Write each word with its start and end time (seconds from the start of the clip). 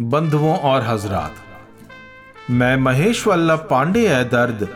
बंधुओं 0.00 0.56
और 0.58 0.82
हजरात, 0.82 1.34
मैं 2.50 2.76
महेश 2.76 3.26
वल्लभ 3.26 3.66
पांडे 3.70 4.06
है 4.08 4.22
दर्द। 4.28 4.66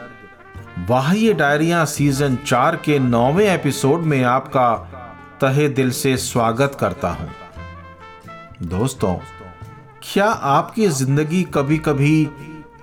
बाह्य 0.88 1.32
डायरिया 1.32 1.84
सीज़न 1.84 2.36
चार 2.36 2.76
के 2.76 2.98
नौवें 2.98 3.46
एपिसोड 3.46 4.02
में 4.02 4.22
आपका 4.24 4.74
तहे 5.40 5.68
दिल 5.68 5.90
से 5.90 6.16
स्वागत 6.16 6.76
करता 6.80 7.08
हूँ। 7.10 7.30
दोस्तों, 8.62 9.14
क्या 10.02 10.26
आपकी 10.26 10.86
ज़िंदगी 10.88 11.42
कभी 11.54 11.78
कभी 11.78 12.28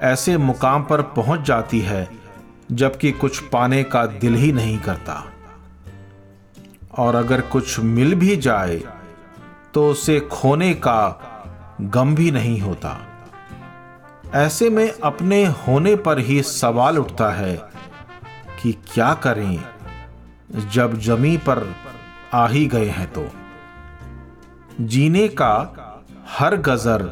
ऐसे 0.04 0.38
मुकाम 0.38 0.84
पर 0.84 1.02
पहुँच 1.16 1.42
जाती 1.42 1.80
है 1.82 2.08
जबकि 2.72 3.12
कुछ 3.12 3.40
पाने 3.44 3.84
का 3.84 4.06
दिल 4.06 4.36
ही 4.36 4.52
नहीं 4.52 4.78
करता? 4.80 5.24
और 6.98 7.16
अगर 7.16 7.42
कुछ 7.42 7.80
मिल 7.80 8.16
भी 8.16 8.36
जाए 8.38 8.82
तो 9.74 9.90
उसे 9.90 10.20
खोने 10.32 10.74
का 10.74 11.32
गम 11.82 12.14
भी 12.16 12.32
नहीं 12.32 12.60
होता। 12.62 12.97
ऐसे 14.36 14.70
में 14.70 14.92
अपने 15.04 15.43
होने 15.46 15.96
पर 15.96 16.20
ही 16.20 16.42
सवाल 16.43 16.98
उठता 16.98 17.29
है 17.32 17.56
कि 18.61 18.71
क्या 18.93 19.14
करें, 19.14 19.64
जब 20.71 20.98
जमी 21.00 21.36
पर 21.39 21.68
आ 22.34 22.48
ही 22.48 22.65
गए 22.68 22.89
हैं 22.89 23.07
तो। 23.14 23.28
जीने 24.82 25.28
का 25.28 25.54
हर 26.29 26.56
गजर 26.57 27.04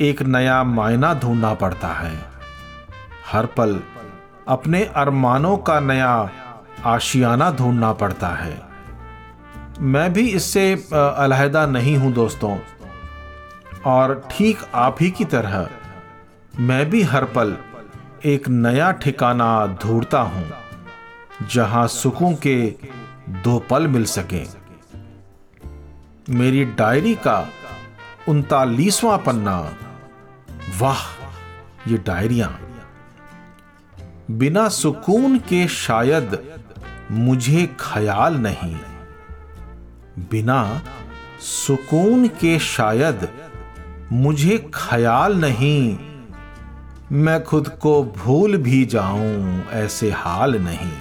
एक 0.00 0.22
नया 0.22 0.62
मायना 0.64 1.12
ढूंढना 1.14 1.52
पड़ता 1.54 1.88
है। 1.88 2.14
हर 3.32 3.46
पल 3.46 3.80
अपने 4.48 4.84
अरमानों 4.96 5.56
का 5.58 5.80
नया 5.80 6.30
आशियाना 6.84 7.50
ढूंढना 7.52 7.92
पड़ता 7.92 8.28
है। 8.28 8.56
मैं 9.80 10.12
भी 10.12 10.28
इससे 10.30 10.72
अलहदा 10.94 11.66
नहीं 11.66 11.96
हूँ 11.96 12.12
दोस्तों। 12.12 12.56
और 13.86 14.28
ठीक 14.30 14.58
आप 14.74 14.96
ही 15.00 15.10
की 15.10 15.24
तरह, 15.24 15.68
मैं 16.60 16.88
भी 16.90 17.02
हर 17.02 17.24
पल 17.24 17.56
एक 18.24 18.48
नया 18.48 18.90
ठिकाना 18.92 19.78
ढूंढता 19.82 20.20
हूँ, 20.20 20.50
जहाँ 21.50 21.86
सुकून 21.88 22.34
के 22.36 22.56
दो 23.44 23.58
पल 23.70 23.86
मिल 23.86 24.04
सके। 24.04 24.44
मेरी 26.34 26.64
डायरी 26.64 27.14
का 27.14 27.38
उनतालीसवां 28.28 29.18
पन्ना, 29.18 29.58
वाह, 30.78 31.02
ये 31.88 31.98
डायरिया। 31.98 32.48
बिना 34.30 34.68
सुकून 34.68 35.38
के 35.38 35.66
शायद 35.68 36.38
मुझे 37.10 37.66
ख्याल 37.80 38.36
नहीं। 38.36 38.76
बिना 40.30 40.60
सुकून 41.40 42.28
के 42.28 42.58
शायद 42.58 43.28
मुझे 44.12 44.70
ख्याल 44.74 45.36
नहीं। 45.36 45.98
मैं 47.12 47.44
खुद 47.44 47.68
को 47.68 48.04
भूल 48.04 48.56
भी 48.56 48.84
जाऊँ, 48.84 49.64
ऐसे 49.70 50.10
हाल 50.10 50.54
नहीं। 50.54 50.92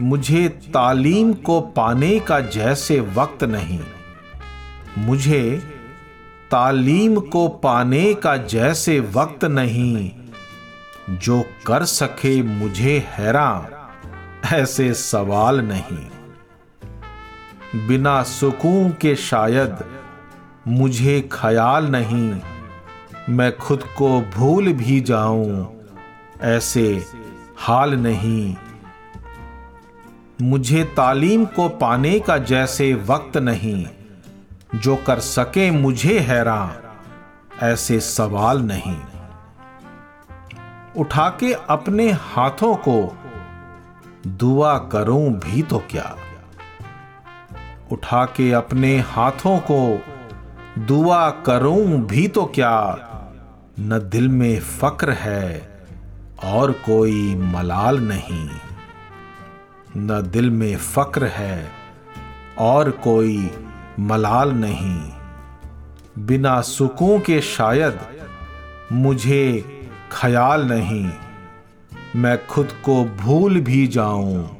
मुझे 0.00 0.48
तालीम 0.48 1.34
को 1.34 1.60
पाने 1.60 2.20
का 2.20 2.40
जैसे 2.40 3.00
वक्त 3.00 3.44
नहीं। 3.44 3.80
मुझे 4.98 5.62
तालीम 6.50 7.20
को 7.20 7.48
पाने 7.48 8.14
का 8.14 8.36
जैसे 8.36 9.00
वक्त 9.00 9.44
नहीं। 9.44 10.12
जो 11.10 11.44
कर 11.66 11.84
सके 11.84 12.42
मुझे 12.42 13.04
हैरान, 13.08 13.68
ऐसे 14.54 14.94
सवाल 14.94 15.60
नहीं। 15.60 16.06
बिना 17.88 18.22
सुकून 18.22 18.90
के 18.90 19.16
शायद 19.16 20.03
मुझे 20.68 21.20
ख्याल 21.32 21.86
नहीं। 21.86 22.40
मैं 23.28 23.56
खुद 23.56 23.82
को 23.96 24.20
भूल 24.20 24.72
भी 24.72 25.00
जाऊँ, 25.00 25.80
ऐसे 26.40 27.06
हाल 27.58 27.94
नहीं। 27.94 28.56
मुझे 30.42 30.84
तालीम 30.96 31.44
को 31.46 31.68
पाने 31.68 32.18
का 32.20 32.38
जैसे 32.38 32.92
वक्त 32.94 33.36
नहीं, 33.36 33.86
जो 34.74 34.96
कर 34.96 35.18
सके 35.18 35.70
मुझे 35.70 36.18
हैरान 36.18 36.82
ऐसे 37.62 38.00
सवाल 38.00 38.60
नहीं। 38.62 38.96
उठा 40.96 41.28
के 41.40 41.52
अपने 41.52 42.10
हाथों 42.10 42.74
को, 42.88 43.16
दुआ 44.26 44.78
करूँ 44.78 45.30
भी 45.30 45.62
तो 45.62 45.78
क्या। 45.90 46.16
उठा 47.92 48.24
के 48.26 48.52
अपने 48.52 48.98
हाथों 48.98 49.58
को 49.70 49.78
दुआ 50.78 51.30
करूँ 51.30 52.06
भी 52.06 52.28
तो 52.28 52.44
क्या? 52.44 52.98
न 53.80 53.98
दिल 54.12 54.28
में 54.28 54.60
फक्र 54.60 55.10
है 55.10 55.68
और 56.44 56.72
कोई 56.72 57.34
मलाल 57.34 57.98
नहीं। 57.98 58.48
न 59.96 60.22
दिल 60.32 60.50
में 60.50 60.76
फक्र 60.76 61.26
है 61.26 61.70
और 62.58 62.90
कोई 62.90 63.50
मलाल 64.00 64.52
नहीं। 64.52 65.12
बिना 66.18 66.60
सुकून 66.60 67.20
के 67.20 67.40
शायद 67.40 68.00
मुझे 68.92 69.64
ख्याल 70.12 70.64
नहीं। 70.64 71.10
मैं 72.16 72.46
खुद 72.46 72.72
को 72.84 73.04
भूल 73.04 73.60
भी 73.60 73.86
जाऊँ, 73.86 74.56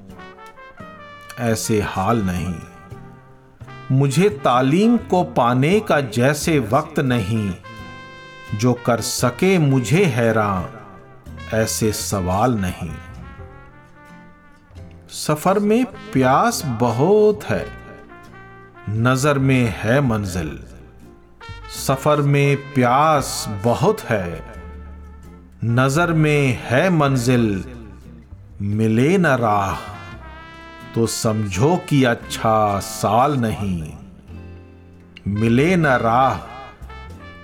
ऐसे 1.39 1.81
हाल 1.81 2.23
नहीं। 2.23 2.55
मुझे 3.95 4.29
तालीम 4.45 4.97
को 5.11 5.23
पाने 5.35 5.79
का 5.81 6.01
जैसे 6.01 6.59
वक्त 6.71 6.99
नहीं, 7.01 7.53
जो 8.55 8.73
कर 8.87 9.01
सके 9.01 9.57
मुझे 9.59 10.05
हैरान, 10.05 10.69
ऐसे 11.55 11.93
सवाल 11.93 12.55
नहीं। 12.57 12.91
सफ़र 15.17 15.59
में 15.59 15.85
प्यास 16.13 16.63
बहुत 16.81 17.45
है, 17.45 17.67
नज़र 18.91 19.39
में 19.39 19.75
है 19.79 20.01
मंजिल। 20.01 20.59
सफ़र 21.77 22.23
में 22.23 22.57
प्यास 22.75 23.45
बहुत 23.65 24.01
है, 24.03 24.43
नज़र 25.65 26.13
में 26.15 26.59
है 26.63 26.89
मंजिल, 26.91 27.65
मिले 28.61 29.17
न 29.19 29.27
राह। 29.39 29.94
तो 30.95 31.07
समझो 31.07 31.77
कि 31.89 32.05
अच्छा 32.05 32.81
साल 32.81 33.37
नहीं। 33.37 33.93
मिले 35.29 35.77
न 35.77 35.87
राह 35.87 36.37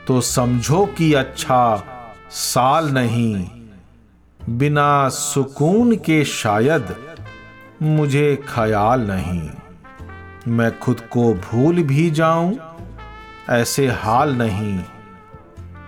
तो 0.07 0.21
समझो 0.21 0.87
कि 0.87 1.13
अच्छा 1.13 1.85
साल 2.31 2.91
नहीं। 2.91 3.49
बिना 4.51 5.09
सुकून 5.09 5.97
के 5.97 6.25
शायद 6.25 6.97
मुझे 7.83 8.45
ख्याल 8.49 9.01
नहीं। 9.01 9.51
मैं 10.49 10.79
खुद 10.79 11.01
को 11.01 11.35
भूल 11.35 11.83
भी 11.83 12.11
जाऊँ, 12.11 12.59
ऐसे 13.51 13.89
हाल 13.89 14.35
नहीं। 14.37 14.81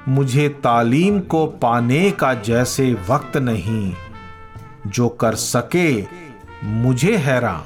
मुझे 0.09 0.49
तालीम 0.49 1.21
को 1.21 1.47
पाने 1.47 2.11
का 2.11 2.35
जैसे 2.35 2.97
वक्त 3.09 3.37
नहीं। 3.37 3.95
जो 4.87 5.09
कर 5.09 5.35
सके 5.35 6.03
मुझे 6.65 7.17
हैरान, 7.17 7.65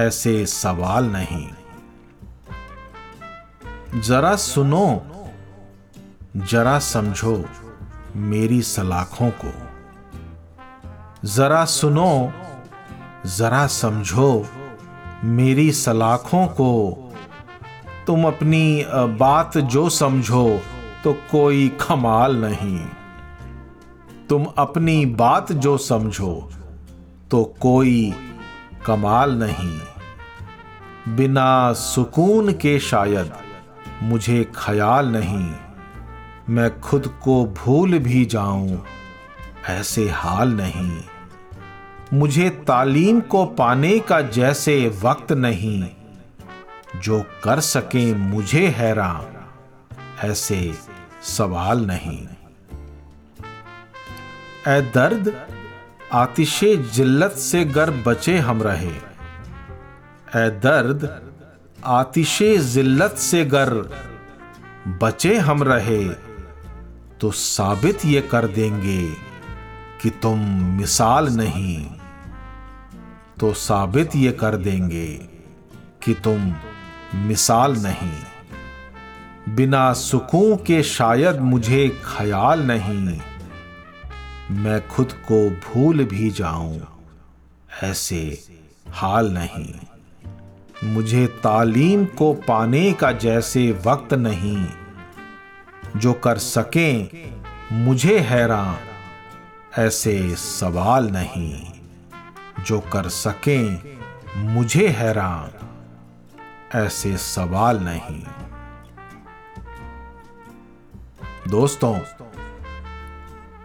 ऐसे 0.00 0.46
सवाल 0.46 1.04
नहीं। 1.04 1.48
जरा 4.00 4.36
सुनो, 4.36 5.02
जरा 6.36 6.78
समझो 6.78 7.44
मेरी 8.16 8.62
सलाखों 8.62 9.30
को। 9.30 9.52
जरा 11.28 11.64
सुनो, 11.64 12.32
जरा 13.26 13.66
समझो 13.66 14.46
मेरी 15.24 15.72
सलाखों 15.72 16.46
को। 16.46 17.00
तुम 18.06 18.26
अपनी 18.26 18.86
बात 18.92 19.58
जो 19.58 19.88
समझो 19.88 20.60
तो 21.04 21.12
कोई 21.12 21.68
कमाल 21.68 22.36
नहीं। 22.36 22.86
तुम 24.28 24.46
अपनी 24.58 25.06
बात 25.06 25.52
जो 25.52 25.78
समझो 25.78 26.50
तो 27.30 27.44
कोई 27.60 28.14
कमाल 28.86 29.32
नहीं। 29.42 29.80
बिना 31.16 31.72
सुकून 31.72 32.52
के 32.52 32.78
शायद 32.78 33.32
मुझे 34.02 34.52
ख्याल 34.56 35.08
नहीं। 35.08 35.54
मैं 36.48 36.80
खुद 36.80 37.06
को 37.22 37.44
भूल 37.46 37.98
भी 37.98 38.24
जाऊँ, 38.24 38.84
ऐसे 39.68 40.08
हाल 40.08 40.52
नहीं। 40.52 41.00
मुझे 42.12 42.50
तालीम 42.50 43.20
को 43.20 43.44
पाने 43.46 43.98
का 43.98 44.20
जैसे 44.20 44.76
वक्त 45.02 45.32
नहीं। 45.32 45.90
जो 46.96 47.20
कर 47.44 47.60
सके 47.60 48.14
मुझे 48.14 48.66
हैरान, 48.68 49.26
ऐसे 50.26 50.74
सवाल 51.22 51.86
नहीं। 51.86 52.26
ए 54.68 54.80
दर्द 54.94 55.34
आतिशे 56.14 56.76
जिल्लत 56.76 57.32
से 57.32 57.64
गर 57.64 57.90
बचे 57.90 58.38
हम 58.38 58.62
रहे। 58.62 58.90
ए 60.36 60.50
दर्द, 60.50 61.22
आतिशे 61.84 62.58
जिल्लत 62.58 63.10
से 63.10 63.44
गर 63.44 63.70
बचे 65.02 65.38
हम 65.38 65.62
रहे। 65.62 66.08
तो 67.20 67.30
साबित 67.30 67.98
ये 68.04 68.20
कर 68.20 68.46
देंगे 68.46 69.10
कि 70.02 70.10
तुम 70.10 70.38
मिसाल 70.76 71.28
नहीं। 71.28 71.86
तो 73.40 73.52
साबित 73.52 74.16
ये 74.16 74.32
कर 74.32 74.56
देंगे 74.56 75.12
कि 76.02 76.14
तुम 76.14 76.54
मिसाल 77.14 77.72
नहीं। 77.72 78.22
बिना 79.54 79.92
सुकून 79.92 80.56
के 80.56 80.82
शायद 80.82 81.40
मुझे 81.40 81.88
ख्याल 81.88 82.60
नहीं। 82.60 83.20
मैं 84.54 84.86
खुद 84.88 85.12
को 85.28 85.38
भूल 85.62 86.04
भी 86.04 86.30
जाऊँ, 86.30 86.80
ऐसे 87.82 88.20
हाल 88.88 89.30
नहीं। 89.30 89.74
मुझे 90.84 91.26
तालीम 91.42 92.04
को 92.18 92.32
पाने 92.48 92.92
का 92.92 93.10
जैसे 93.18 93.70
वक्त 93.86 94.14
नहीं, 94.14 94.66
जो 95.96 96.12
कर 96.12 96.38
सकें 96.38 97.08
मुझे 97.84 98.18
हैरान, 98.20 98.76
ऐसे 99.80 100.34
सवाल 100.36 101.10
नहीं, 101.10 101.72
जो 102.66 102.80
कर 102.92 103.08
सकें 103.08 103.96
मुझे 104.44 104.88
हैरान, 104.88 105.50
ऐसे 106.78 107.16
सवाल 107.16 107.80
नहीं। 107.80 108.22
दोस्तों 111.48 111.94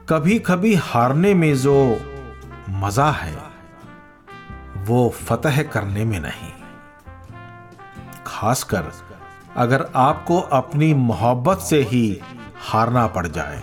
कभी 0.10 0.40
कभी 0.40 0.76
हारने 0.76 1.34
में 1.34 1.56
जो 1.56 2.00
मज़ा 2.70 3.12
है, 3.12 3.38
वो 4.78 5.10
फतह 5.10 5.64
करने 5.64 6.06
में 6.06 6.20
नहीं। 6.20 6.52
खासकर 8.28 8.92
अगर 9.56 9.86
आपको 9.96 10.40
अपनी 10.40 10.94
मोहब्बत 10.94 11.60
से 11.60 11.82
ही 11.82 12.22
हारना 12.62 13.08
पड़ 13.08 13.28
जाए। 13.28 13.62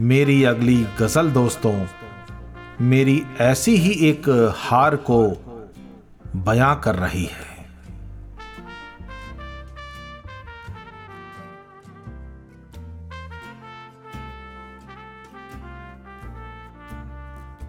मेरी 0.00 0.44
अगली 0.44 0.86
गज़ल 0.98 1.30
दोस्तों, 1.30 1.86
मेरी 2.80 3.22
ऐसी 3.40 3.76
ही 3.76 3.92
एक 4.08 4.54
हार 4.56 4.96
को 4.96 5.22
बयां 6.36 6.76
कर 6.76 6.94
रही 6.94 7.24
है। 7.24 7.49